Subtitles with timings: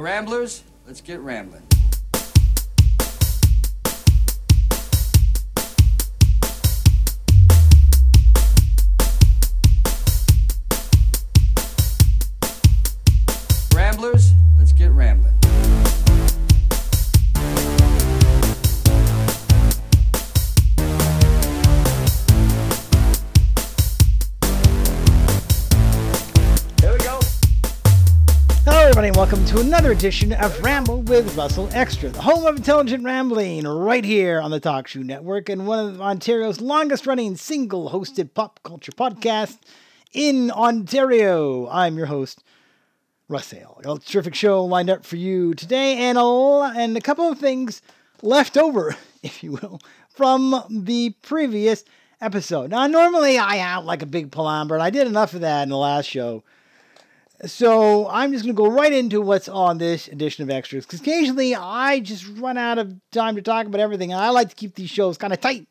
[0.00, 1.60] Ramblers, let's get rambling.
[13.74, 15.29] Ramblers, let's get rambling.
[29.00, 33.02] Everybody, and welcome to another edition of Ramble with Russell Extra, the home of intelligent
[33.02, 38.34] rambling, right here on the TalkShoe Network, and one of Ontario's longest running single hosted
[38.34, 39.56] pop culture podcasts
[40.12, 41.66] in Ontario.
[41.70, 42.44] I'm your host,
[43.26, 43.80] Russell.
[43.86, 47.80] A terrific show lined up for you today, and a, and a couple of things
[48.20, 51.86] left over, if you will, from the previous
[52.20, 52.68] episode.
[52.68, 55.70] Now, normally I have like a big palaver, and I did enough of that in
[55.70, 56.42] the last show.
[57.46, 61.00] So I'm just going to go right into what's on this edition of Extras because
[61.00, 64.12] occasionally I just run out of time to talk about everything.
[64.12, 65.66] I like to keep these shows kind of tight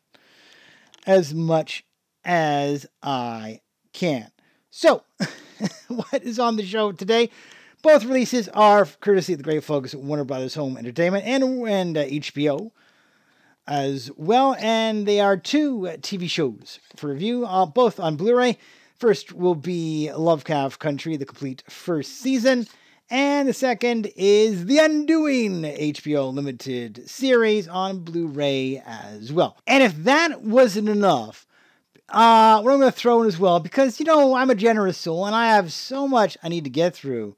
[1.06, 1.84] as much
[2.24, 3.60] as I
[3.92, 4.30] can.
[4.70, 5.04] So,
[5.88, 7.30] what is on the show today?
[7.82, 11.96] Both releases are courtesy of the great folks at Warner Brothers Home Entertainment and, and
[11.96, 12.72] uh, HBO
[13.66, 14.56] as well.
[14.58, 18.58] And they are two uh, TV shows for review, uh, both on Blu ray.
[19.00, 22.66] First will be Lovecraft Country, the complete first season.
[23.08, 29.56] And the second is The Undoing, HBO limited series on Blu ray as well.
[29.66, 31.46] And if that wasn't enough,
[32.10, 34.98] uh, what I'm going to throw in as well, because, you know, I'm a generous
[34.98, 37.36] soul and I have so much I need to get through.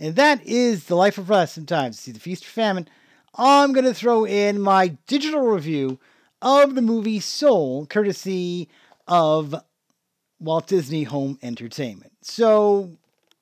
[0.00, 2.00] And that is the life of us sometimes.
[2.00, 2.88] See the feast or famine.
[3.34, 5.98] I'm going to throw in my digital review
[6.40, 8.70] of the movie Soul, courtesy
[9.06, 9.54] of
[10.44, 12.12] Walt Disney Home Entertainment.
[12.22, 12.96] So,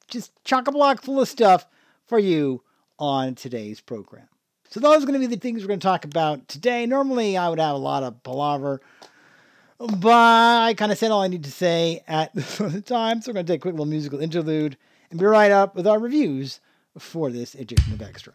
[0.09, 1.67] just chock a block full of stuff
[2.07, 2.63] for you
[2.99, 4.29] on today's program.
[4.71, 6.87] So, those are going to be the things we're going to talk about today.
[6.87, 8.81] Normally, I would have a lot of palaver,
[9.79, 10.11] but
[10.63, 13.21] I kind of said all I need to say at the time.
[13.21, 14.77] So, we're going to take a quick little musical interlude
[15.11, 16.61] and be right up with our reviews
[16.99, 18.35] for this edition of Extra.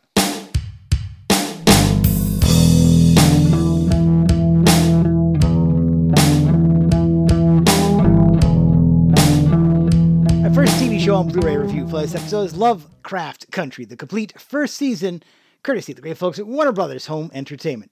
[10.58, 14.74] First TV show on Blu-ray review for this episode is Lovecraft Country, the complete first
[14.74, 15.22] season,
[15.62, 17.92] courtesy of the great folks at Warner Brothers Home Entertainment.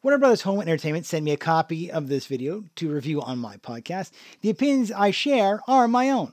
[0.00, 3.56] Warner Brothers Home Entertainment sent me a copy of this video to review on my
[3.56, 4.12] podcast.
[4.42, 6.32] The opinions I share are my own.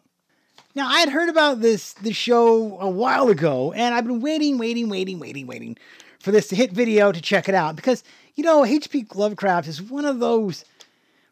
[0.75, 4.59] Now, I had heard about this this show a while ago, and I've been waiting,
[4.59, 5.77] waiting, waiting, waiting, waiting
[6.19, 8.03] for this to hit video to check it out because
[8.35, 9.07] you know H.P.
[9.15, 10.63] Lovecraft is one of those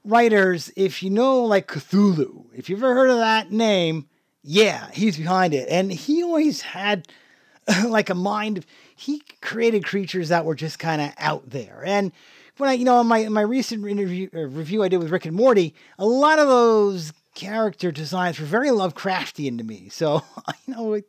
[0.03, 0.71] writers.
[0.75, 4.07] If you know like Cthulhu, if you've ever heard of that name,
[4.43, 7.07] yeah, he's behind it, and he always had
[7.85, 8.65] like a mind.
[8.95, 12.11] He created creatures that were just kind of out there, and
[12.59, 15.09] when I, you know, in my in my recent interview uh, review I did with
[15.09, 19.89] Rick and Morty, a lot of those character designs were very Lovecraftian to me.
[19.89, 20.23] So
[20.67, 21.03] you know, I've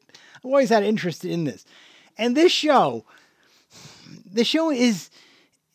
[0.45, 1.65] always had interest in this,
[2.17, 3.05] and this show,
[4.31, 5.11] the show is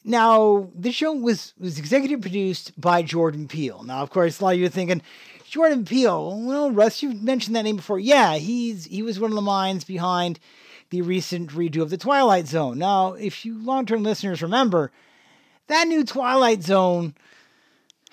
[0.04, 3.84] now this show was was executive produced by Jordan Peele.
[3.84, 5.02] Now, of course, a lot of you are thinking.
[5.56, 7.98] Jordan Peele, well, Russ, you've mentioned that name before.
[7.98, 10.38] Yeah, he's he was one of the minds behind
[10.90, 12.78] the recent redo of the Twilight Zone.
[12.78, 14.92] Now, if you long-term listeners remember,
[15.68, 17.16] that new Twilight Zone,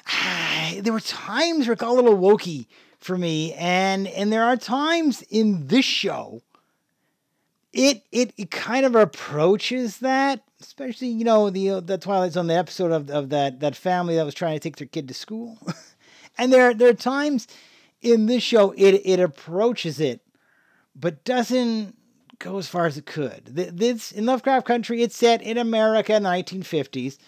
[0.79, 2.67] there were times where it got a little wokey
[3.01, 6.43] for me, and and there are times in this show,
[7.73, 12.47] it it, it kind of approaches that, especially you know the uh, the Twilight Zone,
[12.47, 15.15] the episode of, of that that family that was trying to take their kid to
[15.15, 15.59] school,
[16.39, 17.47] and there there are times
[18.01, 20.21] in this show it it approaches it,
[20.95, 21.97] but doesn't
[22.39, 23.47] go as far as it could.
[23.47, 27.19] This in Lovecraft Country, it's set in America in the 1950s.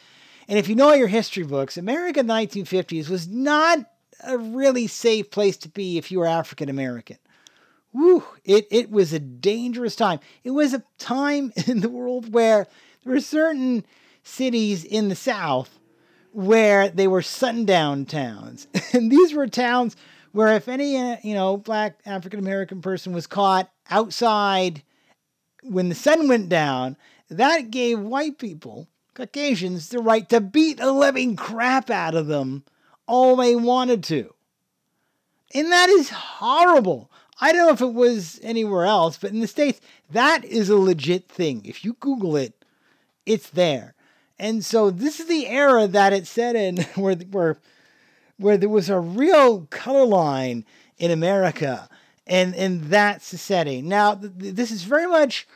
[0.49, 3.79] And if you know your history books, America in the 1950s was not
[4.23, 7.19] a really safe place to be if you were African American.
[7.93, 10.19] Woo, it, it was a dangerous time.
[10.43, 12.67] It was a time in the world where
[13.05, 13.85] there were certain
[14.23, 15.79] cities in the South
[16.35, 18.67] where they were sundown towns.
[18.93, 19.97] And these were towns
[20.31, 24.83] where if any, uh, you know, black African American person was caught outside
[25.65, 26.97] when the sun went down,
[27.29, 32.65] that gave white people, Caucasians, the right to beat the living crap out of them
[33.07, 34.35] all they wanted to.
[35.55, 37.11] And that is horrible.
[37.41, 39.81] I don't know if it was anywhere else, but in the States,
[40.11, 41.63] that is a legit thing.
[41.65, 42.65] If you Google it,
[43.27, 43.94] it's there.
[44.39, 47.59] And so this is the era that it set in where, where,
[48.39, 50.65] where there was a real color line
[50.99, 51.89] in America.
[52.27, 53.89] And, and that's the setting.
[53.89, 55.47] Now, th- this is very much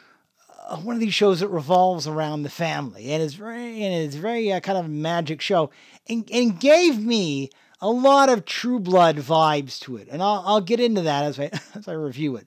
[0.69, 3.13] uh, one of these shows that revolves around the family.
[3.13, 5.71] And it's very, and it's very uh, kind of a magic show.
[6.09, 7.51] And, and gave me
[7.81, 11.39] a lot of True Blood vibes to it, and I'll, I'll get into that as
[11.39, 12.47] I as I review it.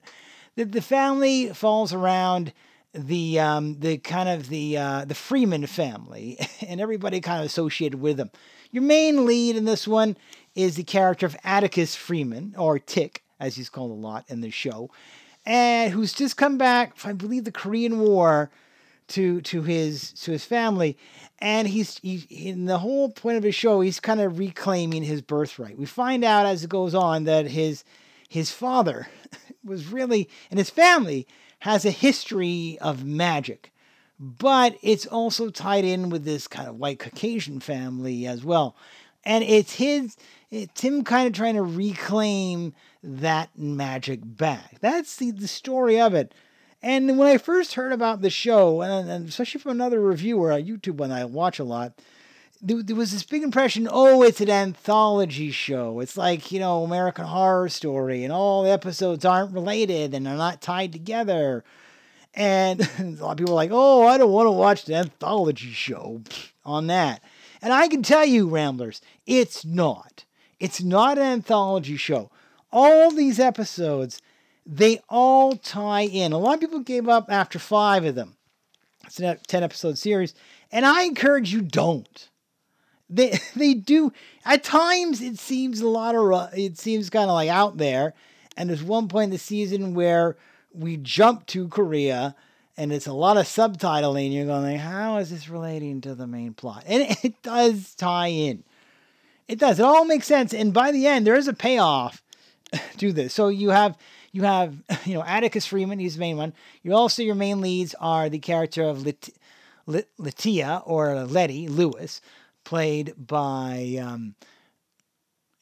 [0.55, 2.53] The, the family falls around
[2.93, 7.99] the um, the kind of the uh, the Freeman family, and everybody kind of associated
[7.99, 8.31] with them.
[8.71, 10.17] Your main lead in this one
[10.55, 14.51] is the character of Atticus Freeman, or Tick, as he's called a lot in the
[14.51, 14.89] show,
[15.45, 18.49] and who's just come back, I believe, the Korean War
[19.09, 20.97] to to his to his family,
[21.39, 25.21] and he's he, in the whole point of his show he's kind of reclaiming his
[25.21, 27.83] birthright we find out as it goes on that his
[28.29, 29.07] his father
[29.63, 31.27] was really and his family
[31.61, 33.71] has a history of magic
[34.21, 38.75] but it's also tied in with this kind of white caucasian family as well.
[39.25, 40.15] And it's his
[40.51, 44.79] it's him kind of trying to reclaim that magic back.
[44.79, 46.35] That's the, the story of it.
[46.83, 50.97] And when I first heard about the show, and, especially from another reviewer on YouTube
[50.97, 51.93] when I watch a lot,
[52.61, 55.99] there, there, was this big impression oh, it's an anthology show.
[55.99, 60.35] It's like, you know, American Horror Story, and all the episodes aren't related and they're
[60.35, 61.63] not tied together.
[62.33, 65.71] And a lot of people are like, oh, I don't want to watch the anthology
[65.71, 66.21] show
[66.63, 67.23] on that.
[67.61, 70.25] And I can tell you, Ramblers, it's not.
[70.59, 72.31] It's not an anthology show.
[72.71, 74.21] All these episodes
[74.65, 76.31] they all tie in.
[76.31, 78.37] A lot of people gave up after five of them.
[79.05, 80.33] It's a 10 episode series.
[80.71, 82.29] And I encourage you don't.
[83.11, 84.11] They, they do,
[84.45, 88.13] at times it seems a lot of, it seems kind of like out there.
[88.57, 90.37] And there's one point in the season where
[90.73, 92.35] we jump to Korea
[92.77, 94.33] and it's a lot of subtitling.
[94.33, 96.83] You're going like, how is this relating to the main plot?
[96.87, 98.63] And it does tie in.
[99.47, 99.79] It does.
[99.79, 100.53] It all makes sense.
[100.53, 102.23] And by the end, there is a payoff
[102.97, 103.33] to this.
[103.33, 103.97] So you have
[104.31, 104.75] you have,
[105.05, 106.53] you know, Atticus Freeman, he's the main one.
[106.83, 109.35] You also, your main leads are the character of Lit-
[109.85, 112.21] Lit- Latia or Letty Lewis,
[112.63, 114.35] played by um,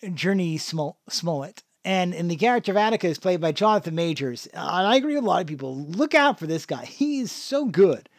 [0.04, 1.64] Jurnee Smollett.
[1.86, 4.48] And, and the character of Atticus is played by Jonathan Majors.
[4.48, 5.78] And I agree with a lot of people.
[5.78, 6.86] Look out for this guy.
[6.86, 8.10] He is so good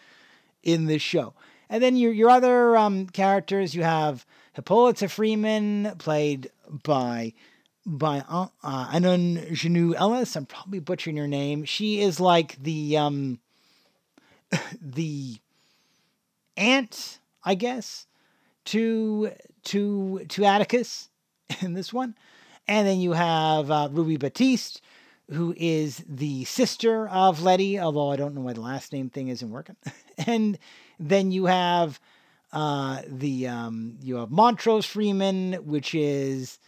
[0.63, 1.35] in this show.
[1.69, 6.51] And then your, your other um, characters, you have Hippolyta Freeman, played
[6.85, 7.33] by
[7.87, 10.37] by uh, Anon Janu Ellis.
[10.37, 11.65] I'm probably butchering her name.
[11.65, 13.39] She is like the um,
[14.81, 15.37] the
[16.57, 18.07] aunt, I guess,
[18.67, 19.33] to
[19.65, 21.09] to to Atticus
[21.61, 22.15] in this one.
[22.69, 24.81] And then you have uh, Ruby Baptiste,
[25.31, 29.29] who is the sister of Letty, although I don't know why the last name thing
[29.29, 29.77] isn't working.
[30.27, 30.59] and
[30.99, 31.99] then you have
[32.53, 36.59] uh, the um, you have Montrose Freeman, which is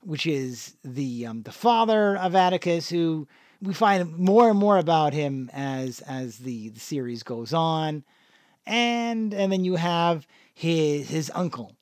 [0.00, 3.26] which is the um, the father of Atticus, who
[3.60, 8.04] we find more and more about him as as the, the series goes on,
[8.66, 10.26] and and then you have
[10.56, 11.76] his his uncle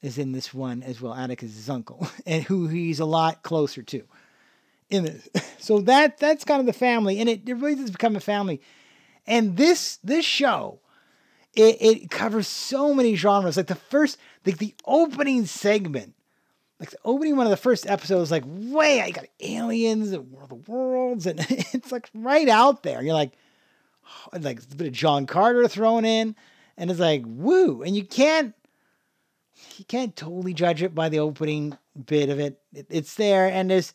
[0.00, 4.04] is in this one as well, Atticus's uncle, and who he's a lot closer to.
[4.88, 5.28] In this.
[5.60, 8.62] So that that's kind of the family, and it, it really does become a family.
[9.26, 10.80] And this this show,
[11.54, 13.58] it, it covers so many genres.
[13.58, 16.14] Like the first, like the opening segment
[16.80, 20.66] like the opening one of the first episodes, like, way I got aliens and of
[20.66, 23.02] Worlds, and it's like right out there.
[23.02, 23.32] You're like,
[24.32, 26.34] like a bit of John Carter thrown in,
[26.76, 27.82] and it's like, woo.
[27.82, 28.54] And you can't
[29.76, 32.60] you can't totally judge it by the opening bit of it.
[32.72, 33.92] it it's there, and there's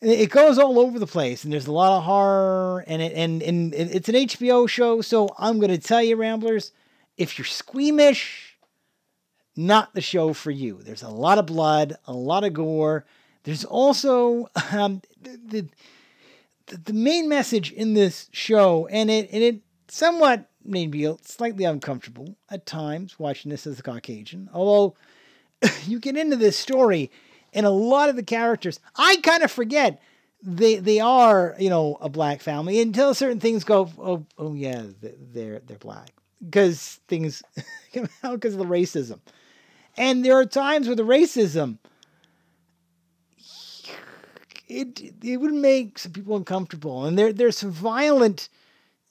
[0.00, 3.42] it goes all over the place, and there's a lot of horror, and it and
[3.42, 5.00] and it's an HBO show.
[5.00, 6.72] So I'm gonna tell you, Ramblers,
[7.16, 8.54] if you're squeamish
[9.56, 10.80] not the show for you.
[10.82, 13.04] There's a lot of blood, a lot of gore.
[13.44, 15.68] There's also um, the,
[16.66, 21.64] the, the main message in this show, and it and it somewhat made me slightly
[21.64, 24.48] uncomfortable at times watching this as a Caucasian.
[24.52, 24.96] Although
[25.86, 27.10] you get into this story,
[27.52, 30.00] and a lot of the characters, I kind of forget
[30.42, 34.82] they they are you know a black family until certain things go oh oh yeah
[35.00, 36.10] they're they're black
[36.44, 37.42] because things
[37.94, 39.20] come out because of the racism
[39.96, 41.78] and there are times where the racism
[44.68, 47.04] it it would make some people uncomfortable.
[47.04, 48.48] And there there's some violent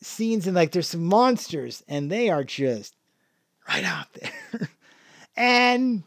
[0.03, 2.95] scenes and like there's some monsters and they are just
[3.67, 4.69] right out there.
[5.37, 6.03] and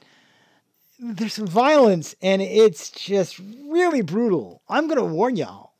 [0.99, 4.63] there's some violence and it's just really brutal.
[4.69, 5.73] I'm going to warn y'all.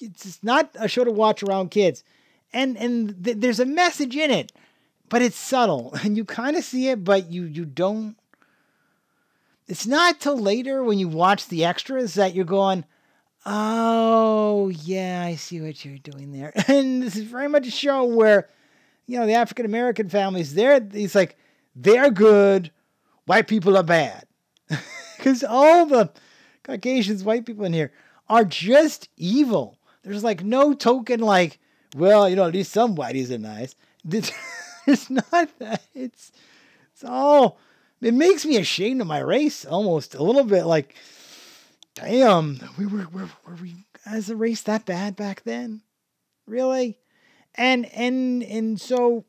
[0.00, 2.02] It's not a show to watch around kids.
[2.52, 4.52] And and th- there's a message in it,
[5.08, 8.16] but it's subtle and you kind of see it but you you don't
[9.68, 12.84] it's not till later when you watch the extras that you're going,
[13.44, 16.52] oh, yeah, I see what you're doing there.
[16.68, 18.48] And this is very much a show where,
[19.06, 21.36] you know, the African American families, they're, he's like,
[21.74, 22.70] they're good,
[23.26, 24.26] white people are bad.
[25.16, 26.10] Because all the
[26.64, 27.92] Caucasians, white people in here
[28.28, 29.78] are just evil.
[30.02, 31.60] There's like no token, like,
[31.94, 33.76] well, you know, at least some whiteys are nice.
[34.84, 35.82] It's not that.
[35.94, 36.32] It's,
[36.92, 37.56] it's all
[38.02, 40.96] it makes me ashamed of my race almost a little bit like
[41.94, 43.74] damn we were, were, were we
[44.06, 45.82] as a race that bad back then?
[46.46, 46.98] Really?
[47.54, 49.24] And and and so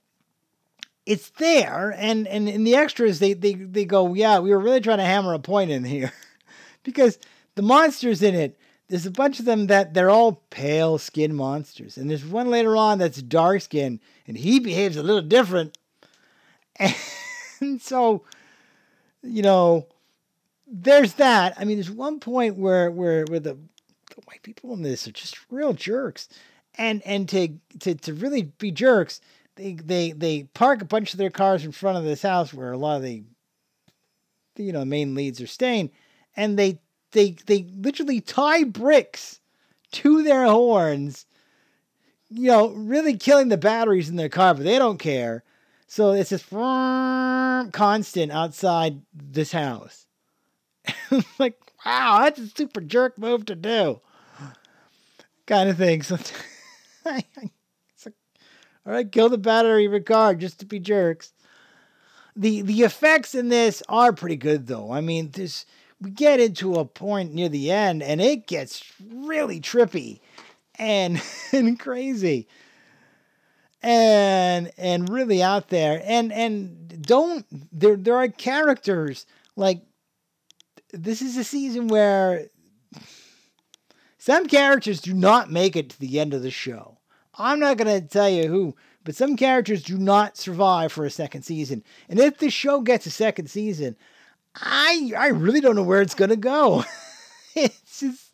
[1.05, 4.79] it's there and and in the extras they they, they go yeah we were really
[4.79, 6.11] trying to hammer a point in here.
[6.83, 7.17] Because
[7.55, 11.97] the monsters in it there's a bunch of them that they're all pale skin monsters
[11.97, 15.77] and there's one later on that's dark skin and he behaves a little different.
[17.61, 18.23] And so
[19.23, 19.87] you know,
[20.73, 21.53] there's that.
[21.57, 25.11] I mean, there's one point where where where the, the white people in this are
[25.11, 26.27] just real jerks,
[26.75, 27.49] and and to
[27.79, 29.21] to to really be jerks,
[29.55, 32.71] they they they park a bunch of their cars in front of this house where
[32.71, 33.23] a lot of the
[34.57, 35.91] you know main leads are staying,
[36.35, 36.79] and they
[37.11, 39.39] they they literally tie bricks
[39.91, 41.27] to their horns.
[42.29, 45.43] You know, really killing the batteries in their car, but they don't care.
[45.85, 50.02] So it's just constant outside this house.
[51.39, 54.01] like, wow, that's a super jerk move to do.
[55.45, 56.01] Kind of thing.
[56.01, 56.15] So
[57.05, 58.15] it's like,
[58.85, 61.33] all right, kill the battery regard just to be jerks.
[62.35, 64.91] The the effects in this are pretty good though.
[64.91, 65.65] I mean, this
[66.01, 70.19] we get into a point near the end and it gets really trippy
[70.77, 71.21] and
[71.51, 72.47] and crazy
[73.81, 79.25] and and really out there and and don't there there are characters
[79.55, 79.81] like
[80.93, 82.47] this is a season where
[84.17, 86.99] some characters do not make it to the end of the show.
[87.35, 91.09] I'm not going to tell you who, but some characters do not survive for a
[91.11, 91.83] second season.
[92.07, 93.97] And if the show gets a second season,
[94.55, 96.85] I I really don't know where it's going to go.
[97.55, 98.33] it's just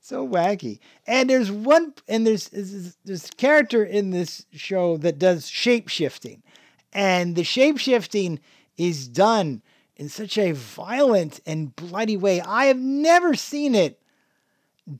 [0.00, 0.78] so wacky.
[1.06, 6.44] And there's one, and there's, there's this character in this show that does shape shifting,
[6.92, 8.38] and the shape shifting
[8.76, 9.62] is done
[10.02, 12.40] in such a violent and bloody way.
[12.40, 14.02] I have never seen it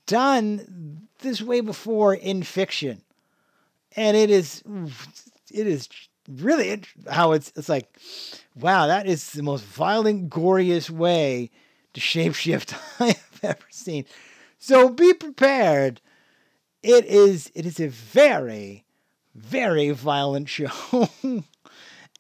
[0.07, 3.03] done this way before in fiction,
[3.97, 4.63] and it is,
[5.53, 5.89] it is
[6.31, 7.99] really how it's it's like,
[8.55, 11.51] wow, that is the most violent, goriest way
[11.95, 14.05] to shapeshift I have ever seen.
[14.61, 16.01] So be prepared.
[16.85, 18.85] It is it is a very
[19.35, 20.71] very violent show.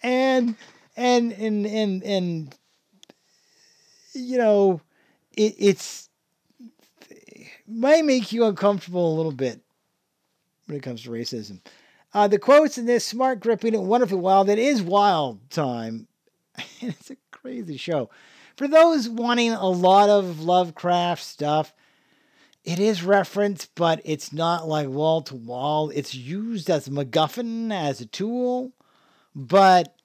[0.02, 0.56] and
[0.96, 2.56] and and and and
[4.14, 4.80] you know
[5.36, 6.08] it, it's
[7.10, 9.60] it might make you uncomfortable a little bit
[10.66, 11.60] when it comes to racism.
[12.14, 14.48] Uh, the quotes in this smart, gripping, and wonderfully wild.
[14.48, 16.06] It is wild time.
[16.80, 18.10] it's a crazy show.
[18.56, 21.72] For those wanting a lot of Lovecraft stuff,
[22.64, 25.90] it is referenced, but it's not like wall to wall.
[25.90, 28.72] It's used as a MacGuffin, as a tool,
[29.34, 29.96] but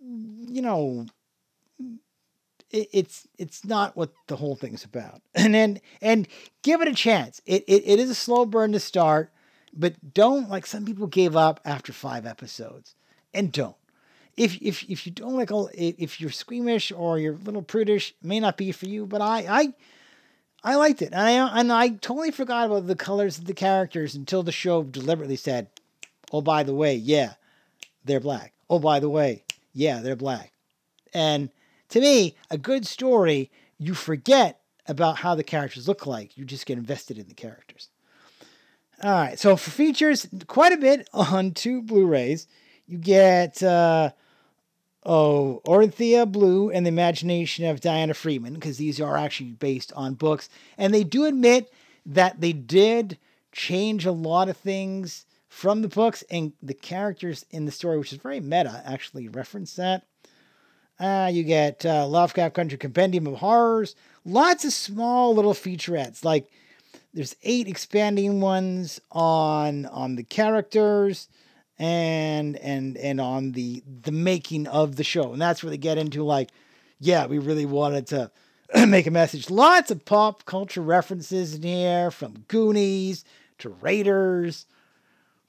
[0.00, 1.06] you know,
[2.72, 5.22] it, it's it's not what the whole thing's about.
[5.34, 6.28] And then and
[6.62, 7.40] give it a chance.
[7.46, 9.32] It, it it is a slow burn to start,
[9.72, 12.94] but don't like some people gave up after five episodes,
[13.32, 13.76] and don't.
[14.36, 18.26] If if if you don't like if you're squeamish or you're a little prudish, it
[18.26, 19.06] may not be for you.
[19.06, 19.74] But I I
[20.64, 21.12] I liked it.
[21.12, 24.82] And I, and I totally forgot about the colors of the characters until the show
[24.84, 25.68] deliberately said,
[26.32, 27.34] oh, by the way, yeah,
[28.04, 28.52] they're black.
[28.70, 30.52] Oh, by the way, yeah, they're black.
[31.12, 31.50] And
[31.92, 36.38] to me, a good story, you forget about how the characters look like.
[36.38, 37.90] You just get invested in the characters.
[39.02, 42.46] All right, so for features, quite a bit on two Blu rays.
[42.86, 44.12] You get uh,
[45.04, 50.14] oh, Orithyia Blue and the Imagination of Diana Freeman, because these are actually based on
[50.14, 50.48] books.
[50.78, 51.70] And they do admit
[52.06, 53.18] that they did
[53.52, 58.14] change a lot of things from the books, and the characters in the story, which
[58.14, 60.06] is very meta, actually reference that.
[61.02, 66.24] Uh, you get uh, Lovecraft Country Compendium of Horrors, lots of small little featurettes.
[66.24, 66.46] Like
[67.12, 71.28] there's eight expanding ones on on the characters
[71.76, 75.32] and and and on the the making of the show.
[75.32, 76.50] And that's where they get into like,
[77.00, 78.30] yeah, we really wanted to
[78.86, 79.50] make a message.
[79.50, 83.24] Lots of pop culture references in here, from Goonies
[83.58, 84.66] to Raiders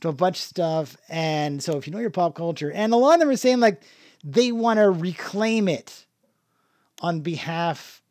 [0.02, 0.98] to a bunch of stuff.
[1.10, 3.60] And so if you know your pop culture, and a lot of them are saying
[3.60, 3.84] like
[4.24, 6.06] they want to reclaim it
[7.02, 8.02] on behalf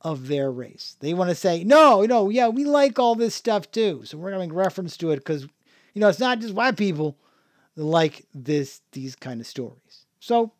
[0.00, 0.96] of their race.
[1.00, 4.02] They want to say, no, no, yeah, we like all this stuff too.
[4.04, 5.42] So we're going to make reference to it because,
[5.94, 7.18] you know, it's not just white people
[7.74, 10.06] like this, these kind of stories.
[10.20, 10.52] So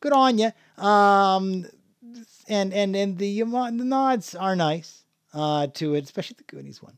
[0.00, 0.52] good on you.
[0.76, 1.66] Um,
[2.48, 6.96] and, and, and the, the nods are nice, uh, to it, especially the Goonies one.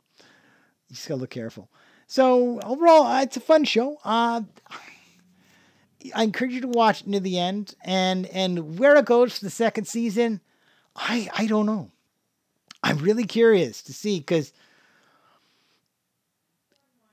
[0.88, 1.70] You just gotta look careful.
[2.06, 3.98] So overall, uh, it's a fun show.
[4.04, 4.42] Uh,
[6.14, 9.44] I encourage you to watch it to the end, and and where it goes for
[9.44, 10.40] the second season,
[10.96, 11.90] I I don't know.
[12.82, 14.52] I'm really curious to see because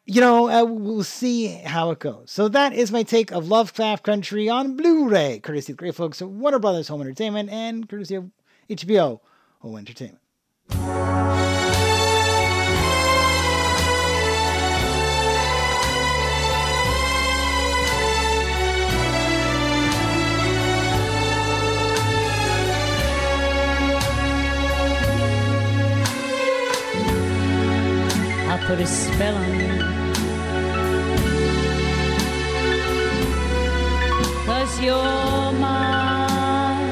[0.06, 2.32] you know uh, we'll see how it goes.
[2.32, 6.22] So that is my take of Lovecraft Country on Blu-ray, courtesy of the great folks
[6.22, 8.30] at Warner Brothers Home Entertainment and courtesy of
[8.70, 9.20] HBO
[9.60, 10.20] Home Entertainment.
[28.68, 29.80] Put a spell on you.
[34.46, 36.88] Cause you're mine.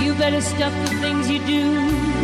[0.00, 2.21] You better stop the things you do.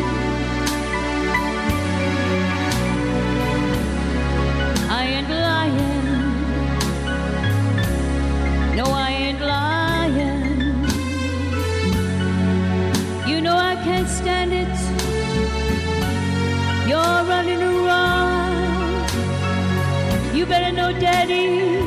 [20.48, 21.78] Better know, Daddy.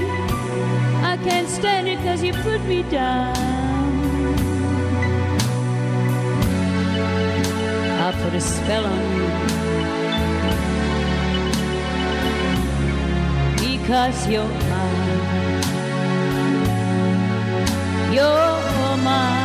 [1.04, 3.36] I can't stand it cause you put me down.
[8.06, 9.28] I put a spell on you.
[13.67, 15.63] Because you're mine.
[18.13, 19.40] You're mine.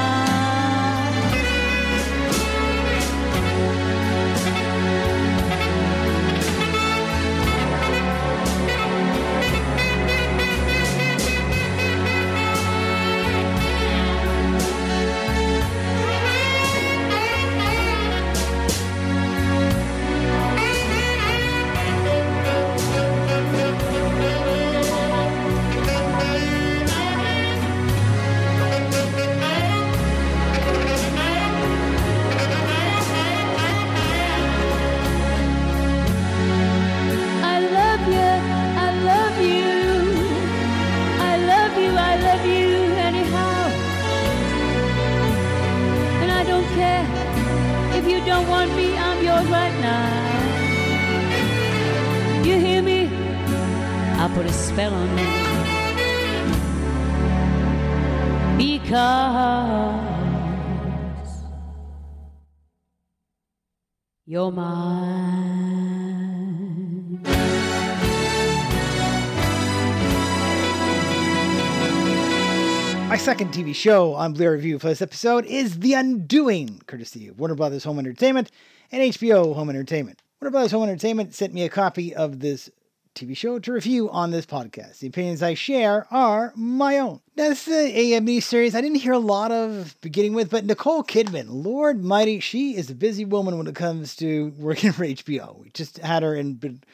[73.37, 77.55] Second TV show on Blu Review for this episode is The Undoing, courtesy of Warner
[77.55, 78.51] Brothers Home Entertainment
[78.90, 80.22] and HBO Home Entertainment.
[80.40, 82.70] Warner Brothers Home Entertainment sent me a copy of this
[83.14, 85.01] TV show to review on this podcast.
[85.01, 87.20] The opinions I share are my own.
[87.37, 90.64] Now, this is a, a miniseries I didn't hear a lot of beginning with, but
[90.64, 95.05] Nicole Kidman, Lord Mighty, she is a busy woman when it comes to working for
[95.05, 95.59] HBO.
[95.59, 96.87] We just had her in big,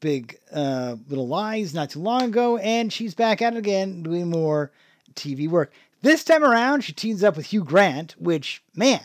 [0.00, 4.28] big uh, Little Lies not too long ago, and she's back at it again doing
[4.28, 4.72] more
[5.14, 5.72] TV work.
[6.04, 9.00] This time around, she teams up with Hugh Grant, which, man,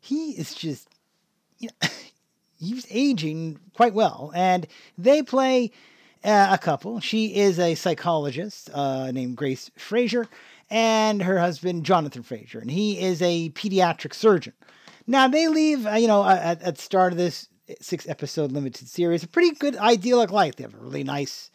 [0.00, 0.88] he is just,
[1.60, 1.88] you know,
[2.58, 4.32] he's aging quite well.
[4.34, 4.66] And
[4.98, 5.70] they play
[6.24, 6.98] uh, a couple.
[6.98, 10.26] She is a psychologist uh, named Grace Fraser,
[10.68, 14.54] and her husband, Jonathan Fraser, and he is a pediatric surgeon.
[15.06, 17.46] Now, they leave, uh, you know, at, at the start of this
[17.80, 20.56] six episode limited series, a pretty good idyllic life.
[20.56, 21.49] They have a really nice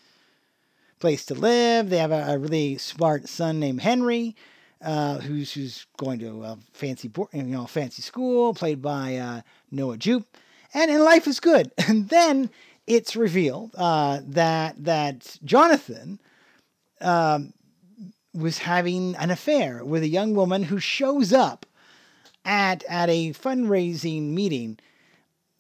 [1.00, 1.90] place to live.
[1.90, 4.36] They have a, a really smart son named Henry,
[4.82, 9.42] uh, who's who's going to a fancy board, you know fancy school, played by uh,
[9.72, 10.28] Noah Jupe,
[10.74, 11.72] and and life is good.
[11.88, 12.50] And then
[12.88, 16.20] it's revealed uh, that that Jonathan
[17.02, 17.54] um,
[18.34, 21.66] was having an affair with a young woman who shows up
[22.44, 24.78] at at a fundraising meeting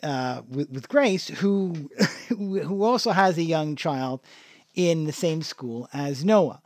[0.04, 1.90] uh, with, with Grace, who
[2.30, 4.22] who also has a young child
[4.76, 6.62] in the same school as Noah.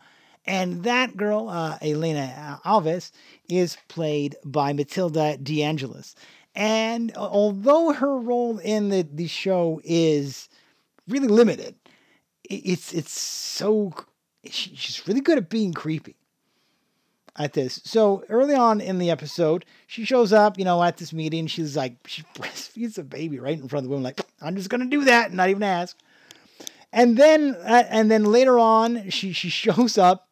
[0.45, 3.11] And that girl, uh, Elena Alves,
[3.47, 6.15] is played by Matilda De Angelis.
[6.55, 10.49] And although her role in the, the show is
[11.07, 11.75] really limited,
[12.43, 13.93] it's it's so
[14.49, 16.15] she's really good at being creepy
[17.37, 17.79] at this.
[17.83, 21.47] So early on in the episode, she shows up, you know, at this meeting.
[21.47, 24.69] She's like, she breastfeeds a baby right in front of the woman, like, I'm just
[24.69, 25.95] gonna do that, and not even ask.
[26.91, 30.29] And then, uh, and then later on, she she shows up,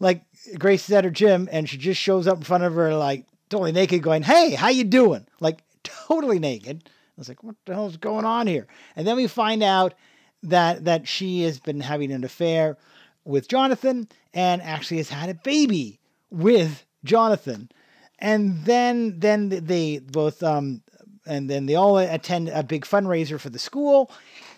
[0.00, 0.22] like
[0.58, 3.26] Grace is at her gym, and she just shows up in front of her, like
[3.48, 6.82] totally naked, going, "Hey, how you doing?" Like totally naked.
[6.86, 9.94] I was like, "What the hell is going on here?" And then we find out
[10.42, 12.76] that that she has been having an affair
[13.24, 17.70] with Jonathan, and actually has had a baby with Jonathan.
[18.18, 20.82] And then then they both um
[21.26, 24.10] and then they all attend a big fundraiser for the school.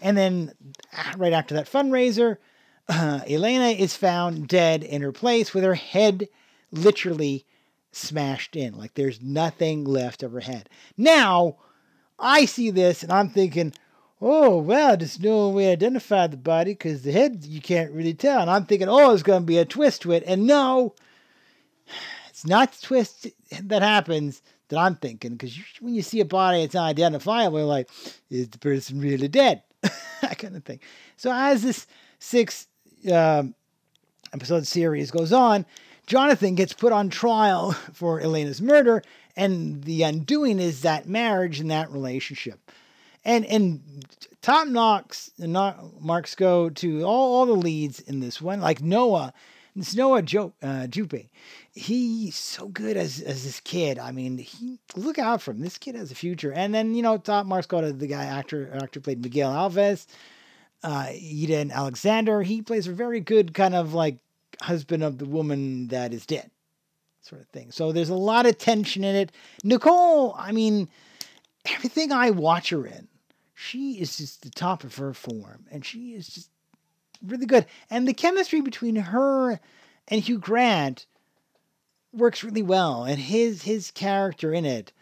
[0.04, 0.52] And then
[1.16, 2.36] right after that fundraiser,
[2.90, 6.28] uh, Elena is found dead in her place with her head
[6.70, 7.46] literally
[7.90, 8.76] smashed in.
[8.76, 10.68] Like there's nothing left of her head.
[10.98, 11.56] Now,
[12.18, 13.72] I see this and I'm thinking,
[14.20, 18.14] oh, well, there's no way to identify the body because the head you can't really
[18.14, 18.42] tell.
[18.42, 20.22] And I'm thinking, oh, there's going to be a twist to it.
[20.26, 20.94] And no,
[22.28, 23.28] it's not the twist
[23.62, 27.58] that happens that I'm thinking because when you see a body, it's unidentifiable.
[27.58, 27.88] You're like,
[28.28, 29.62] is the person really dead?
[30.20, 30.80] that kind of thing.
[31.16, 31.86] So as this
[32.18, 32.66] six
[33.12, 33.54] um,
[34.32, 35.66] episode series goes on,
[36.06, 39.02] Jonathan gets put on trial for Elena's murder,
[39.36, 42.70] and the undoing is that marriage and that relationship.
[43.24, 43.80] And and
[44.42, 45.52] top knocks and
[46.00, 49.32] marks go to all, all the leads in this one, like Noah.
[49.76, 51.28] It's Noah jo- uh, Jupe
[51.74, 53.98] he's so good as as this kid.
[53.98, 55.60] I mean, he look out for him.
[55.60, 56.52] This kid has a future.
[56.52, 60.06] And then you know, top to the guy actor actor played Miguel Alves,
[60.82, 62.42] uh, Eden Alexander.
[62.42, 64.18] He plays a very good kind of like
[64.62, 66.50] husband of the woman that is dead,
[67.20, 67.72] sort of thing.
[67.72, 69.32] So there's a lot of tension in it.
[69.64, 70.88] Nicole, I mean,
[71.66, 73.08] everything I watch her in,
[73.54, 76.50] she is just the top of her form, and she is just
[77.26, 77.66] really good.
[77.90, 79.58] And the chemistry between her
[80.06, 81.06] and Hugh Grant
[82.16, 84.92] works really well, and his his character in it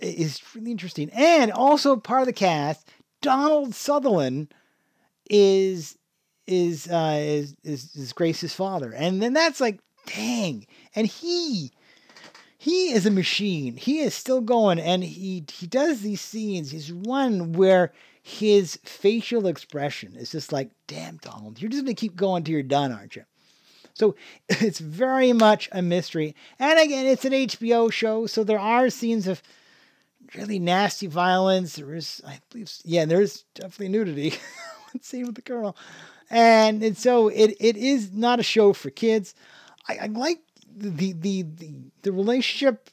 [0.00, 1.10] is really interesting.
[1.10, 2.88] And also part of the cast,
[3.22, 4.52] Donald Sutherland
[5.30, 5.96] is
[6.46, 11.72] is uh, is, is is Grace's father, and then that's like, dang, and he
[12.58, 13.76] he is a machine.
[13.76, 16.70] He is still going, and he he does these scenes.
[16.70, 17.92] He's one where
[18.22, 22.62] his facial expression is just like, damn, Donald, you're just gonna keep going till you're
[22.62, 23.24] done, aren't you?
[23.96, 24.14] So
[24.48, 26.36] it's very much a mystery.
[26.58, 29.42] And again, it's an HBO show, so there are scenes of
[30.34, 31.76] really nasty violence.
[31.76, 34.30] There is, I believe, yeah, there's definitely nudity.
[34.92, 35.76] One scene with the girl.
[36.28, 39.34] And, and so it, it is not a show for kids.
[39.88, 40.40] I, I like
[40.76, 42.90] the, the, the, the relationship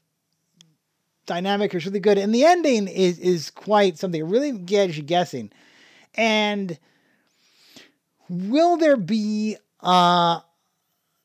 [1.26, 2.18] dynamic is really good.
[2.18, 4.22] And the ending is, is quite something.
[4.22, 5.52] It really gets you guessing.
[6.16, 6.78] And
[8.30, 10.42] will there be uh,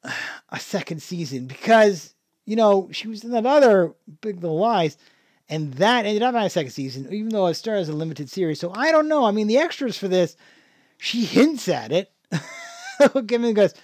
[0.50, 4.96] a second season because you know she was in that other Big Little Lies,
[5.48, 8.30] and that ended up on a second season, even though it started as a limited
[8.30, 8.60] series.
[8.60, 9.24] So I don't know.
[9.24, 10.36] I mean, the extras for this,
[10.98, 12.12] she hints at it.
[13.26, 13.74] Given goes,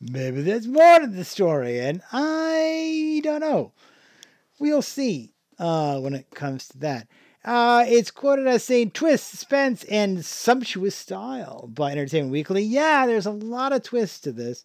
[0.00, 3.72] maybe there's more to the story, and I don't know.
[4.58, 7.08] We'll see uh, when it comes to that.
[7.44, 12.62] Uh, it's quoted as saying twist, suspense, and sumptuous style by Entertainment Weekly.
[12.62, 14.64] Yeah, there's a lot of twists to this.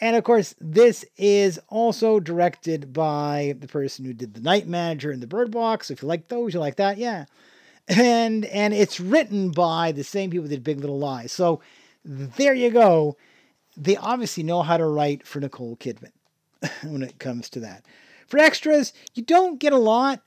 [0.00, 5.10] And of course, this is also directed by the person who did The Night Manager
[5.10, 5.88] and The Bird Box.
[5.88, 7.26] So if you like those, you like that, yeah.
[7.86, 11.32] And and it's written by the same people that did Big Little Lies.
[11.32, 11.60] So
[12.04, 13.16] there you go.
[13.76, 16.12] They obviously know how to write for Nicole Kidman
[16.82, 17.84] when it comes to that.
[18.26, 20.22] For extras, you don't get a lot.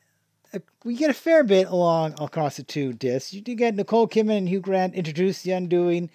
[0.53, 3.33] Uh, we get a fair bit along across the two discs.
[3.33, 6.09] You do get Nicole Kidman and Hugh Grant introduce the undoing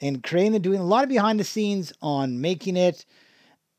[0.00, 3.04] and creating and doing a lot of behind the scenes on making it.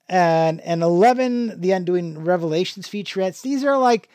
[0.09, 3.41] And and 11, the Undoing Revelations featurettes.
[3.41, 4.09] These are like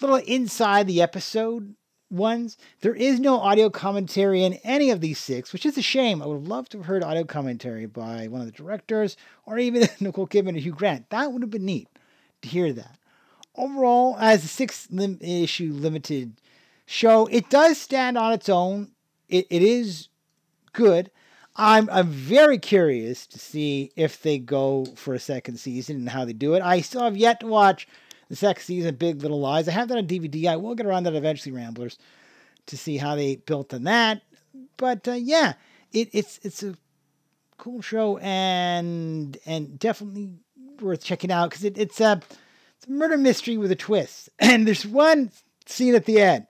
[0.00, 1.74] little inside the episode
[2.12, 2.56] ones.
[2.80, 6.22] There is no audio commentary in any of these six, which is a shame.
[6.22, 9.88] I would love to have heard audio commentary by one of the directors or even
[10.00, 11.10] Nicole Kidman or Hugh Grant.
[11.10, 11.88] That would have been neat
[12.42, 12.98] to hear that.
[13.56, 16.34] Overall, as a six lim- issue limited
[16.86, 18.92] show, it does stand on its own.
[19.28, 20.08] It, it is
[20.72, 21.10] good.
[21.54, 26.24] I'm I'm very curious to see if they go for a second season and how
[26.24, 26.62] they do it.
[26.62, 27.86] I still have yet to watch
[28.30, 29.68] the second season Big Little Lies.
[29.68, 30.46] I have that on DVD.
[30.46, 31.98] I will get around that eventually, Ramblers,
[32.66, 34.22] to see how they built on that.
[34.78, 35.54] But uh, yeah,
[35.92, 36.74] it, it's it's a
[37.58, 40.30] cool show and and definitely
[40.80, 42.20] worth checking out because it, it's a
[42.78, 44.30] it's a murder mystery with a twist.
[44.40, 45.30] And there's one
[45.66, 46.46] scene at the end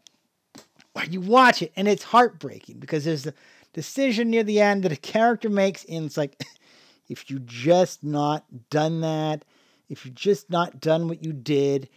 [0.93, 3.35] where you watch it and it's heartbreaking because there's a
[3.73, 6.43] decision near the end that a character makes and it's like
[7.09, 9.45] if you just not done that
[9.89, 11.89] if you just not done what you did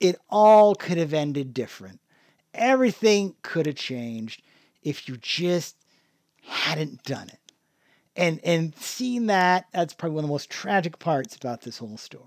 [0.00, 2.00] it all could have ended different.
[2.52, 4.42] Everything could have changed
[4.82, 5.76] if you just
[6.42, 7.38] hadn't done it.
[8.16, 11.96] And and seeing that that's probably one of the most tragic parts about this whole
[11.96, 12.24] story.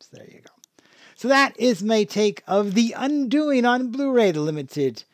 [0.00, 0.84] So there you go.
[1.14, 5.04] So that is my take of the undoing on blu-ray the limited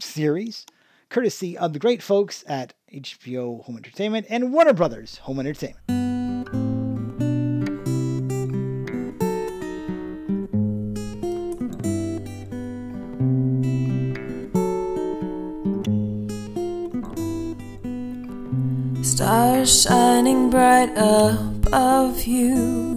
[0.00, 0.66] series
[1.10, 5.84] courtesy of the great folks at HBO Home Entertainment and Warner Brothers Home Entertainment.
[19.04, 22.94] Stars shining bright above you.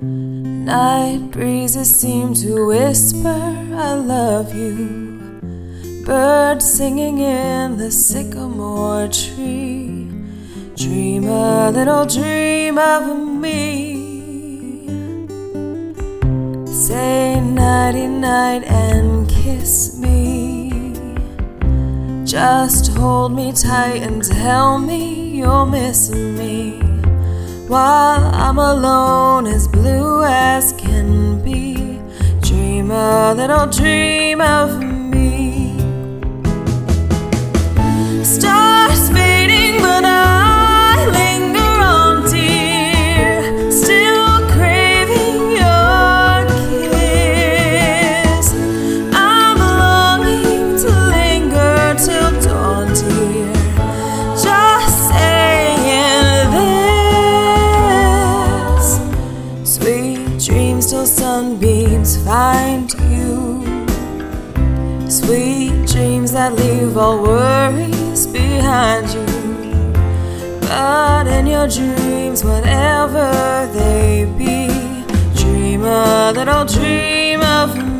[0.00, 5.03] Night breezes seem to whisper, I love you.
[6.04, 10.06] Birds singing in the sycamore tree.
[10.76, 14.86] Dream a little dream of me.
[16.66, 20.92] Say nighty night and kiss me.
[22.26, 26.80] Just hold me tight and tell me you'll miss me.
[27.66, 31.98] While I'm alone, as blue as can be.
[32.42, 34.93] Dream a little dream of me.
[61.06, 63.64] Sunbeams find you.
[65.08, 67.83] Sweet dreams that leave all worries
[68.64, 69.26] behind you.
[70.60, 73.28] But in your dreams, whatever
[73.78, 74.56] they be,
[75.40, 77.93] dream a little dream of me.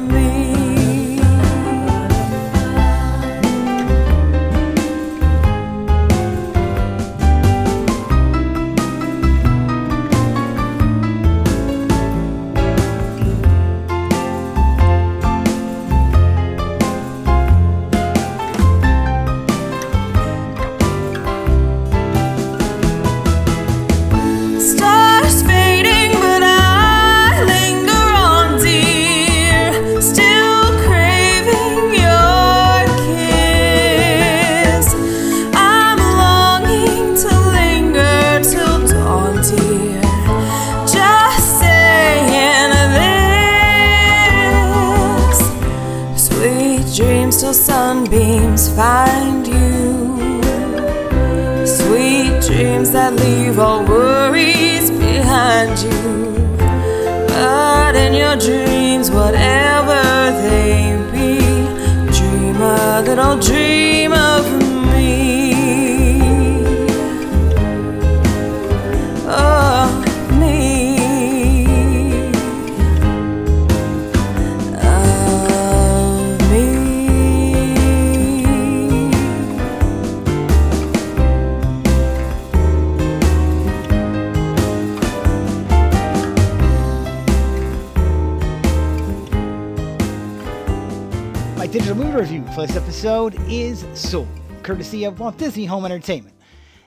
[91.65, 94.29] My digital movie review for this episode is Soul,
[94.63, 96.37] courtesy of Walt Disney Home Entertainment.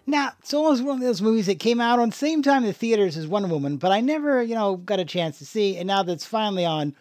[0.06, 2.68] Now, Soul is one of those movies that came out on the same time in
[2.68, 5.78] the theaters as Wonder Woman, but I never, you know, got a chance to see.
[5.78, 6.96] And now that's finally on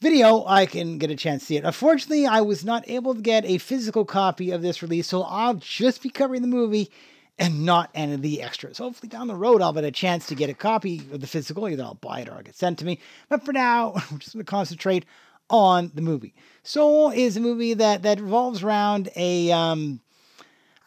[0.00, 1.64] video, I can get a chance to see it.
[1.64, 5.56] Unfortunately, I was not able to get a physical copy of this release, so I'll
[5.56, 6.90] just be covering the movie
[7.38, 8.78] and not any of the extras.
[8.78, 11.68] Hopefully, down the road, I'll get a chance to get a copy of the physical.
[11.68, 13.00] Either I'll buy it or I'll get sent to me.
[13.28, 15.04] But for now, I'm just going to concentrate
[15.48, 16.34] on the movie.
[16.62, 20.00] Soul is a movie that that revolves around a, um,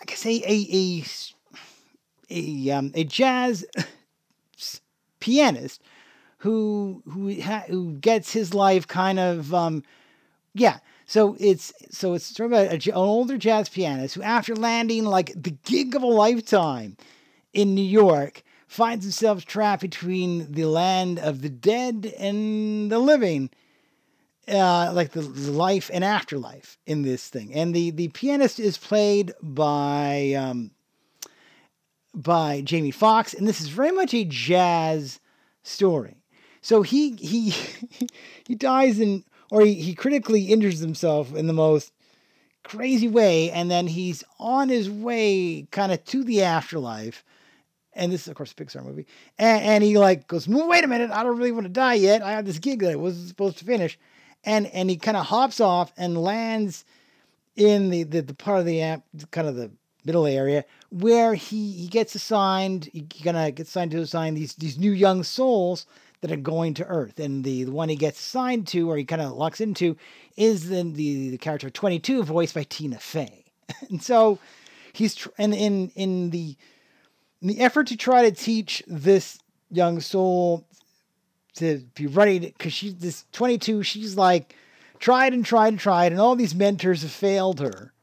[0.02, 1.04] I guess a a a
[2.32, 3.66] a, um, a jazz
[5.20, 5.82] pianist
[6.40, 9.84] who who ha- who gets his life kind of um,
[10.54, 15.06] yeah So it's so it's sort of a, an older jazz pianist who, after landing
[15.06, 16.98] like the gig of a lifetime
[17.54, 23.50] in New York, finds himself trapped between the land of the dead and the living,
[24.50, 27.54] uh, like the, life and afterlife in this thing.
[27.54, 30.72] And the the pianist is played by um,
[32.14, 35.20] by Jamie Foxx, and this is very much a jazz
[35.64, 36.18] story.
[36.62, 37.50] So he he
[38.46, 41.92] he dies in or he, he critically injures himself in the most
[42.64, 47.24] crazy way, and then he's on his way kind of to the afterlife.
[47.94, 49.08] And this is of course a Pixar movie.
[49.38, 52.22] And, and he like goes, wait a minute, I don't really want to die yet.
[52.22, 53.98] I have this gig that I wasn't supposed to finish.
[54.44, 56.86] And and he kind of hops off and lands
[57.56, 59.70] in the, the, the part of the amp, kind of the
[60.06, 64.78] middle area, where he, he gets assigned, he gonna get assigned to assign these these
[64.78, 65.86] new young souls
[66.22, 67.20] that are going to Earth.
[67.20, 69.96] And the, the one he gets assigned to, or he kind of locks into,
[70.36, 73.46] is the, the, character 22, voiced by Tina Fey.
[73.90, 74.40] and so
[74.94, 76.56] he's, tr- and in, in the,
[77.42, 79.40] in the effort to try to teach this
[79.72, 80.66] young soul
[81.56, 84.56] to be ready, because she's this 22, she's like
[85.00, 87.94] tried and tried and tried, and all these mentors have failed her.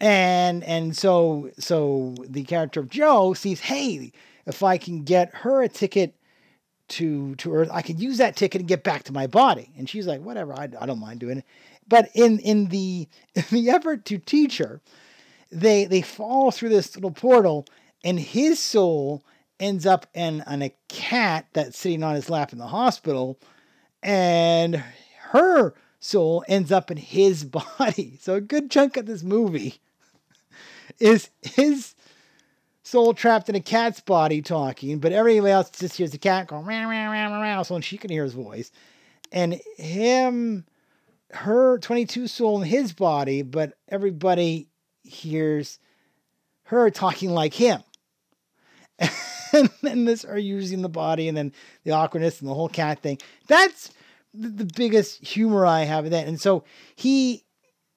[0.00, 4.12] And and so so the character of Joe sees, hey,
[4.46, 6.14] if I can get her a ticket
[6.88, 9.70] to to Earth, I could use that ticket and get back to my body.
[9.76, 11.44] And she's like, whatever, I, I don't mind doing it.
[11.88, 14.80] But in in the in the effort to teach her,
[15.50, 17.66] they they fall through this little portal,
[18.04, 19.24] and his soul
[19.60, 23.38] ends up in on a cat that's sitting on his lap in the hospital,
[24.02, 24.82] and
[25.30, 27.44] her soul ends up in his
[27.78, 28.18] body.
[28.20, 29.80] So a good chunk of this movie
[30.98, 31.94] is his
[32.82, 36.66] soul trapped in a cat's body talking, but everybody else just hears the cat going
[36.66, 38.70] meow meow meow meow, so she can hear his voice,
[39.32, 40.64] and him,
[41.30, 44.68] her twenty two soul in his body, but everybody
[45.02, 45.78] hears
[46.64, 47.82] her talking like him.
[49.52, 51.52] and then this are using the body and then
[51.84, 53.18] the awkwardness and the whole cat thing.
[53.46, 53.90] That's
[54.34, 56.26] the, biggest humor I have in that.
[56.26, 57.44] And so he,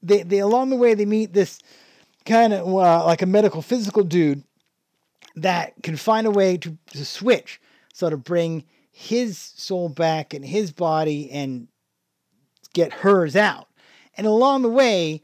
[0.01, 1.59] they, they along the way they meet this
[2.25, 4.43] kind of uh, like a medical physical dude
[5.35, 7.61] that can find a way to, to switch,
[7.93, 11.67] so to bring his soul back in his body and
[12.73, 13.67] get hers out.
[14.17, 15.21] And along the way,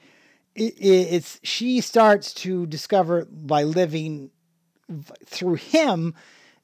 [0.56, 4.32] it, it's she starts to discover by living
[5.26, 6.16] through him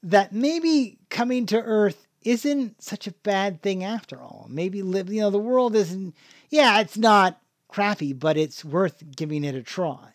[0.02, 4.46] that maybe coming to Earth isn't such a bad thing after all.
[4.48, 6.14] Maybe live, you know, the world isn't.
[6.50, 10.14] Yeah, it's not crappy, but it's worth giving it a try.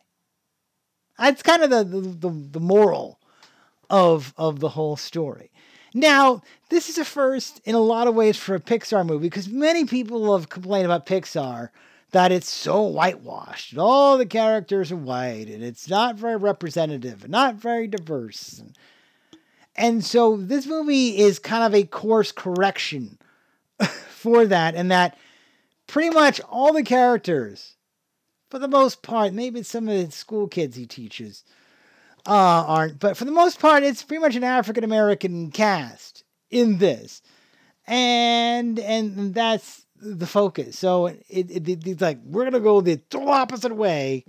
[1.17, 3.19] That's kind of the the, the, the moral
[3.89, 5.51] of of the whole story.
[5.93, 9.49] Now, this is a first in a lot of ways for a Pixar movie because
[9.49, 11.69] many people have complained about Pixar
[12.11, 13.71] that it's so whitewashed.
[13.71, 18.61] And all the characters are white and it's not very representative and not very diverse.
[19.75, 23.17] And, so this movie is kind of a course correction
[24.09, 25.17] for that, and that
[25.87, 27.75] pretty much all the characters,
[28.49, 31.45] for the most part, maybe some of the school kids he teaches,
[32.27, 36.79] uh, aren't, but for the most part, it's pretty much an African American cast in
[36.79, 37.21] this,
[37.87, 40.77] and and that's the focus.
[40.77, 44.25] So it, it, it's like we're gonna go the total opposite way,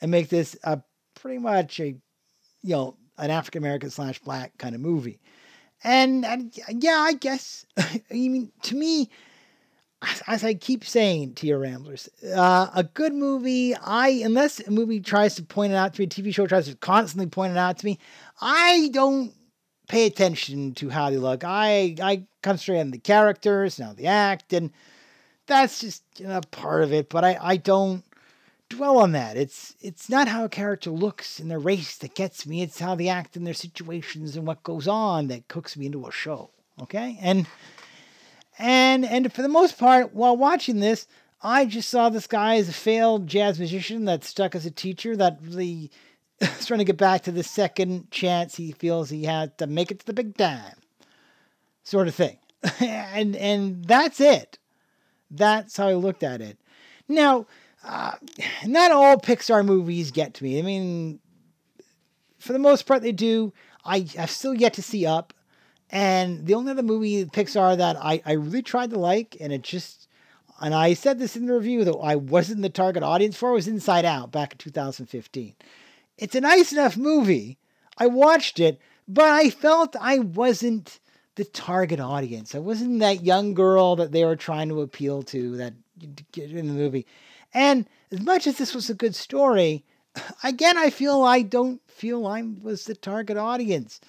[0.00, 0.80] and make this a
[1.14, 1.96] pretty much a
[2.62, 5.20] you know an African American slash black kind of movie,
[5.82, 9.10] and, and yeah, I guess I mean to me.
[10.28, 15.00] As I keep saying to your ramblers, uh, a good movie, I unless a movie
[15.00, 17.58] tries to point it out to me, a TV show tries to constantly point it
[17.58, 17.98] out to me,
[18.40, 19.32] I don't
[19.88, 21.42] pay attention to how they look.
[21.42, 24.70] I I concentrate on the characters, now the act, and
[25.48, 27.08] that's just know, part of it.
[27.08, 28.04] But I I don't
[28.68, 29.36] dwell on that.
[29.36, 32.62] It's it's not how a character looks in their race that gets me.
[32.62, 36.06] It's how they act in their situations and what goes on that cooks me into
[36.06, 36.50] a show.
[36.82, 37.46] Okay, and
[38.58, 41.06] and and for the most part, while watching this,
[41.42, 45.16] I just saw this guy as a failed jazz musician that stuck as a teacher
[45.16, 45.90] that really
[46.40, 49.90] is trying to get back to the second chance he feels he had to make
[49.90, 50.76] it to the big time,
[51.82, 52.38] sort of thing.
[52.80, 54.58] and and that's it.
[55.30, 56.58] That's how I looked at it.
[57.08, 57.46] Now,
[57.84, 58.12] uh,
[58.66, 60.58] not all Pixar movies get to me.
[60.58, 61.20] I mean,
[62.38, 63.52] for the most part, they do.
[63.84, 65.32] I have still yet to see Up,
[65.90, 69.62] and the only other movie Pixar that I, I really tried to like, and it
[69.62, 70.08] just,
[70.60, 73.68] and I said this in the review that I wasn't the target audience for, was
[73.68, 75.54] Inside Out back in 2015.
[76.18, 77.58] It's a nice enough movie.
[77.96, 81.00] I watched it, but I felt I wasn't
[81.38, 82.52] the target audience.
[82.56, 85.72] I wasn't that young girl that they were trying to appeal to that
[86.36, 87.06] in the movie.
[87.54, 89.84] And as much as this was a good story,
[90.42, 94.00] again, I feel I don't feel I was the target audience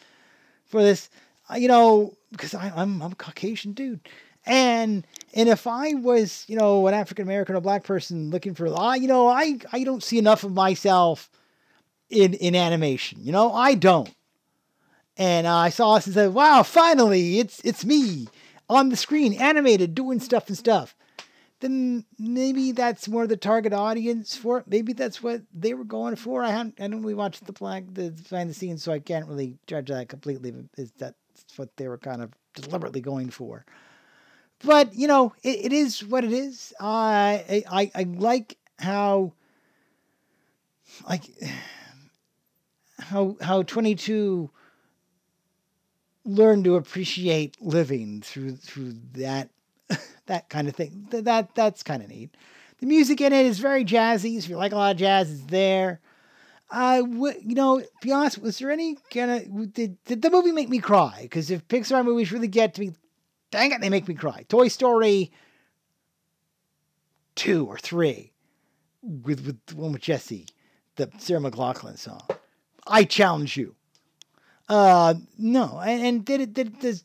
[0.65, 1.09] for this.
[1.51, 4.09] Uh, You know, because I, I'm I'm a Caucasian dude,
[4.45, 5.05] and
[5.35, 8.95] and if I was you know an African American or black person looking for, I
[8.95, 11.29] you know I I don't see enough of myself
[12.09, 13.19] in in animation.
[13.21, 14.09] You know, I don't.
[15.19, 18.29] And uh, I saw this and said, "Wow, finally, it's it's me
[18.69, 20.95] on the screen, animated, doing stuff and stuff."
[21.59, 24.63] Then maybe that's more the target audience for it.
[24.67, 26.41] Maybe that's what they were going for.
[26.41, 29.57] I haven't, I don't really watch the the behind the scenes, so I can't really
[29.67, 30.53] judge that completely.
[30.77, 31.17] Is that's
[31.57, 33.65] what they were kind of deliberately going for?
[34.63, 36.73] But you know, it, it is what it is.
[36.79, 39.33] I I I like how
[41.09, 41.23] like
[42.99, 44.49] how how 22
[46.25, 49.49] learn to appreciate living through through that
[50.25, 51.07] that kind of thing.
[51.11, 52.35] Th- That that's kind of neat.
[52.79, 54.33] The music in it is very jazzy.
[54.33, 55.99] So if you like a lot of jazz, it's there.
[56.71, 58.37] I would, you know, be honest.
[58.39, 61.19] Was there any kind of did did the movie make me cry?
[61.23, 62.91] Because if Pixar movies really get to me,
[63.51, 64.45] dang it, they make me cry.
[64.47, 65.31] Toy Story
[67.35, 68.33] two or three,
[69.01, 70.47] with with the one with Jesse,
[70.95, 72.21] the Sarah McLachlan song.
[72.85, 73.75] I challenge you.
[74.69, 77.03] Uh, no, and, and did it did does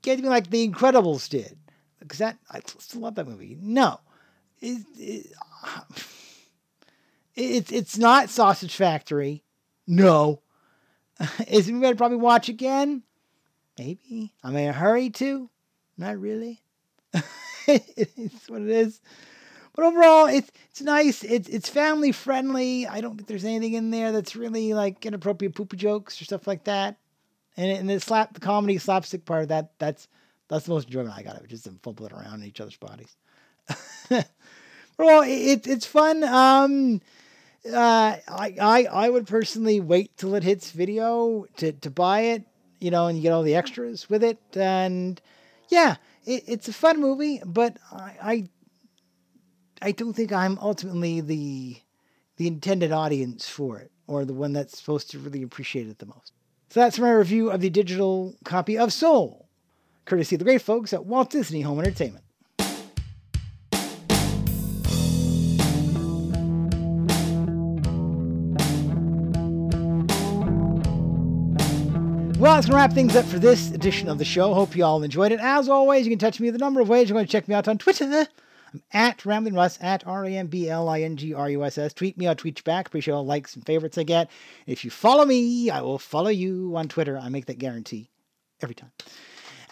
[0.00, 1.56] get me like The Incredibles did?
[2.00, 3.58] Because that I still love that movie.
[3.60, 4.00] No,
[4.60, 5.26] it, it,
[7.36, 9.44] it's it's not Sausage Factory.
[9.86, 10.40] No,
[11.46, 13.02] is it movie I'd probably watch again?
[13.78, 14.32] Maybe.
[14.42, 15.50] I'm in a hurry to.
[15.98, 16.62] Not really.
[17.66, 19.00] it's what it is.
[19.78, 21.22] But overall, it's it's nice.
[21.22, 22.88] It's it's family friendly.
[22.88, 26.48] I don't think there's anything in there that's really like inappropriate poopy jokes or stuff
[26.48, 26.96] like that.
[27.56, 30.08] And and the slap the comedy slapstick part of that that's
[30.48, 31.50] that's the most enjoyment I got of it.
[31.50, 33.16] Just them fumbling around in each other's bodies.
[34.98, 36.24] well, it, it's fun.
[36.24, 37.00] Um,
[37.72, 42.42] uh, I, I I would personally wait till it hits video to to buy it.
[42.80, 44.40] You know, and you get all the extras with it.
[44.54, 45.20] And
[45.68, 48.48] yeah, it, it's a fun movie, but I, I
[49.80, 51.76] I don't think I'm ultimately the
[52.36, 56.06] the intended audience for it, or the one that's supposed to really appreciate it the
[56.06, 56.32] most.
[56.70, 59.48] So that's my review of the digital copy of Soul,
[60.04, 62.24] courtesy of the great folks at Walt Disney Home Entertainment.
[72.38, 74.54] Well, that's going to wrap things up for this edition of the show.
[74.54, 75.40] Hope you all enjoyed it.
[75.40, 77.08] As always, you can touch me the number of ways.
[77.08, 78.28] You're going to check me out on Twitter.
[78.72, 81.64] I'm at Rambling Russ, at R A M B L I N G R U
[81.64, 81.92] S S.
[81.92, 82.88] Tweet me, I'll tweet back.
[82.88, 84.30] Appreciate all the likes and favorites I get.
[84.66, 87.16] If you follow me, I will follow you on Twitter.
[87.18, 88.10] I make that guarantee
[88.60, 88.92] every time.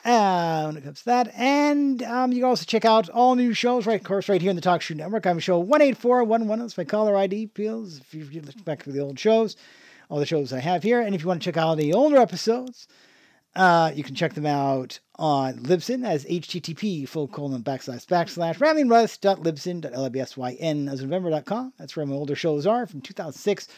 [0.05, 1.35] Uh, when it comes to that.
[1.35, 4.01] And um, you can also check out all new shows, right?
[4.01, 5.27] Of course, right here in the TalkShoe Network.
[5.27, 6.61] I'm show 18411.
[6.61, 7.51] That's my caller ID.
[7.55, 9.57] Feels if you look back to the old shows,
[10.09, 11.01] all the shows I have here.
[11.01, 12.87] And if you want to check out the older episodes,
[13.57, 20.93] uh, you can check them out on Libsyn as http full colon backslash backslash ramblingruss.libsyn.lbsyn
[20.93, 21.73] as November.com.
[21.79, 23.69] That's where my older shows are from 2006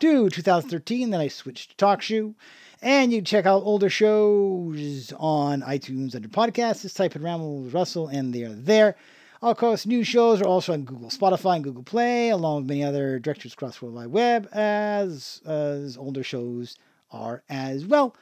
[0.00, 1.10] to 2013.
[1.10, 2.34] Then I switched to TalkShoe.
[2.82, 6.82] And you can check out older shows on iTunes under podcasts.
[6.82, 8.96] Just type in Ramble Russell and they are there.
[9.42, 12.82] Of course, new shows are also on Google, Spotify, and Google Play, along with many
[12.82, 16.78] other directories across the World Wide Web, as, as older shows
[17.10, 18.16] are as well.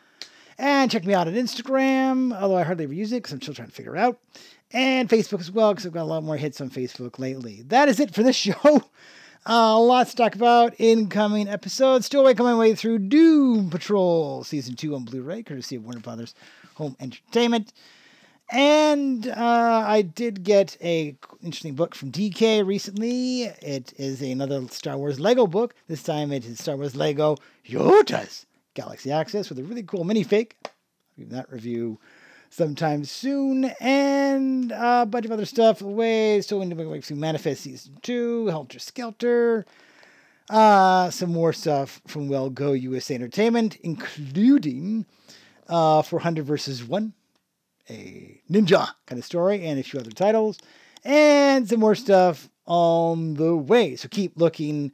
[0.59, 3.55] And check me out on Instagram, although I hardly ever use it because I'm still
[3.55, 4.21] trying to figure out.
[4.73, 7.63] And Facebook as well, because I've got a lot more hits on Facebook lately.
[7.63, 8.85] That is it for this show.
[9.47, 12.07] Uh, lots to talk about incoming episodes.
[12.07, 16.01] Still making my way through Doom Patrol Season 2 on Blu ray, courtesy of Warner
[16.01, 16.35] Brothers
[16.77, 17.73] Home Entertainment.
[18.51, 23.43] And uh, I did get a interesting book from DK recently.
[23.43, 25.75] It is another Star Wars Lego book.
[25.89, 27.37] This time it is Star Wars Lego
[27.67, 30.53] Yoda's Galaxy Atlas with a really cool minifig.
[30.65, 30.71] I'll
[31.19, 31.99] give that review
[32.51, 33.67] sometime soon.
[33.81, 35.81] And a bunch of other stuff.
[35.81, 39.65] Away, still into my way through Manifest Season 2, Helter Skelter.
[40.51, 45.07] Uh, some more stuff from Well Go USA Entertainment, including
[45.69, 47.15] uh, 400 versus 1,
[47.89, 50.59] a ninja kind of story, and a few other titles.
[51.03, 53.97] And some more stuff on the way.
[53.97, 54.93] So keep looking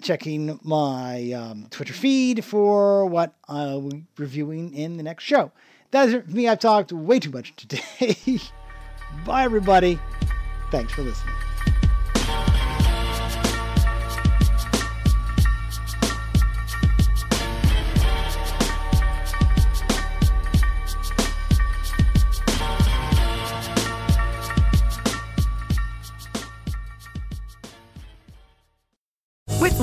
[0.00, 5.52] checking my um, Twitter feed for what I'll be reviewing in the next show.
[5.90, 6.48] That's it for me.
[6.48, 8.40] I've talked way too much today.
[9.24, 9.98] Bye, everybody.
[10.70, 11.34] Thanks for listening.